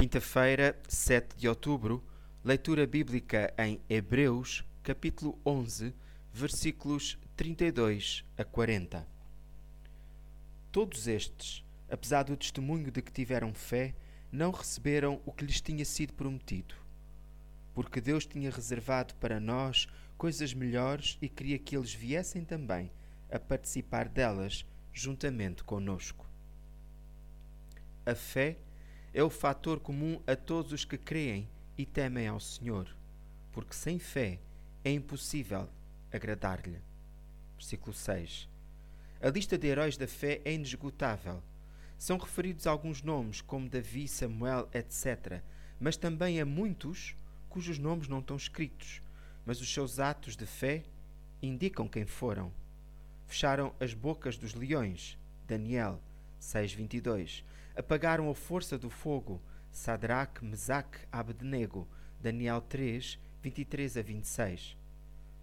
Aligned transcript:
Quinta-feira, 0.00 0.74
7 0.88 1.36
de 1.36 1.46
outubro, 1.46 2.02
leitura 2.42 2.86
bíblica 2.86 3.52
em 3.58 3.78
Hebreus, 3.86 4.64
capítulo 4.82 5.38
11, 5.44 5.92
versículos 6.32 7.18
32 7.36 8.24
a 8.38 8.42
40. 8.42 9.06
Todos 10.72 11.06
estes, 11.06 11.62
apesar 11.90 12.22
do 12.22 12.34
testemunho 12.34 12.90
de 12.90 13.02
que 13.02 13.12
tiveram 13.12 13.52
fé, 13.52 13.94
não 14.32 14.52
receberam 14.52 15.20
o 15.26 15.32
que 15.32 15.44
lhes 15.44 15.60
tinha 15.60 15.84
sido 15.84 16.14
prometido. 16.14 16.74
Porque 17.74 18.00
Deus 18.00 18.24
tinha 18.24 18.50
reservado 18.50 19.14
para 19.16 19.38
nós 19.38 19.86
coisas 20.16 20.54
melhores 20.54 21.18
e 21.20 21.28
queria 21.28 21.58
que 21.58 21.76
eles 21.76 21.92
viessem 21.92 22.42
também 22.42 22.90
a 23.30 23.38
participar 23.38 24.08
delas 24.08 24.64
juntamente 24.94 25.62
conosco. 25.62 26.24
A 28.06 28.14
fé 28.14 28.56
é 28.56 28.69
o 29.18 29.30
fator 29.30 29.80
comum 29.80 30.20
a 30.26 30.36
todos 30.36 30.72
os 30.72 30.84
que 30.84 30.96
creem 30.96 31.48
e 31.76 31.84
temem 31.84 32.28
ao 32.28 32.38
Senhor, 32.38 32.86
porque 33.52 33.74
sem 33.74 33.98
fé 33.98 34.38
é 34.84 34.92
impossível 34.92 35.68
agradar-lhe. 36.12 36.80
Versículo 37.56 37.92
6. 37.92 38.48
A 39.20 39.28
lista 39.28 39.58
de 39.58 39.66
heróis 39.66 39.96
da 39.96 40.06
fé 40.06 40.40
é 40.44 40.52
inesgotável. 40.52 41.42
São 41.98 42.16
referidos 42.16 42.66
alguns 42.66 43.02
nomes, 43.02 43.40
como 43.40 43.68
Davi, 43.68 44.08
Samuel, 44.08 44.68
etc., 44.72 45.42
mas 45.78 45.96
também 45.96 46.40
há 46.40 46.46
muitos 46.46 47.14
cujos 47.48 47.78
nomes 47.78 48.06
não 48.06 48.20
estão 48.20 48.36
escritos, 48.36 49.02
mas 49.44 49.60
os 49.60 49.72
seus 49.72 49.98
atos 49.98 50.36
de 50.36 50.46
fé 50.46 50.84
indicam 51.42 51.88
quem 51.88 52.06
foram. 52.06 52.52
Fecharam 53.26 53.74
as 53.80 53.92
bocas 53.92 54.38
dos 54.38 54.54
leões. 54.54 55.18
Daniel 55.46 56.00
6:22 56.40 57.44
apagaram 57.76 58.30
a 58.30 58.34
força 58.34 58.78
do 58.78 58.90
fogo. 58.90 59.40
Sadraque, 59.70 60.44
Mesaque, 60.44 60.98
Abednego. 61.10 61.88
Daniel 62.22 62.60
3, 62.60 63.18
23 63.42 63.96
a 63.96 64.02
26. 64.02 64.76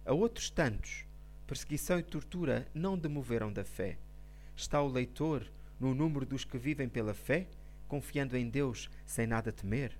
A 0.06 0.12
outros 0.12 0.48
tantos, 0.48 1.04
perseguição 1.44 1.98
e 1.98 2.04
tortura 2.04 2.68
não 2.72 2.96
demoveram 2.96 3.52
da 3.52 3.64
fé. 3.64 3.98
Está 4.54 4.80
o 4.80 4.86
leitor 4.86 5.44
no 5.80 5.92
número 5.92 6.24
dos 6.24 6.44
que 6.44 6.56
vivem 6.56 6.88
pela 6.88 7.12
fé, 7.12 7.48
confiando 7.88 8.36
em 8.36 8.48
Deus 8.48 8.88
sem 9.04 9.26
nada 9.26 9.50
temer? 9.50 9.98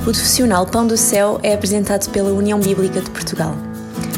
O 0.00 0.04
profissional 0.04 0.66
Pão 0.66 0.86
do 0.86 0.96
Céu 0.96 1.38
é 1.42 1.52
apresentado 1.52 2.10
pela 2.12 2.30
União 2.30 2.58
Bíblica 2.58 3.02
de 3.02 3.10
Portugal. 3.10 3.65